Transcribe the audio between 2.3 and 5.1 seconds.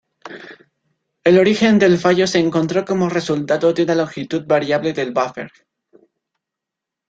encontró como resultado de una longitud variable